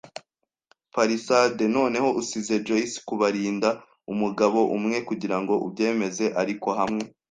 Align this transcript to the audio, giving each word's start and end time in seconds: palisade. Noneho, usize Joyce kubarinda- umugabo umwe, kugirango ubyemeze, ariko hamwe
palisade. 0.93 1.63
Noneho, 1.77 2.07
usize 2.21 2.55
Joyce 2.65 2.97
kubarinda- 3.07 3.69
umugabo 4.13 4.59
umwe, 4.77 4.97
kugirango 5.07 5.53
ubyemeze, 5.65 6.25
ariko 6.41 6.67
hamwe 6.79 7.03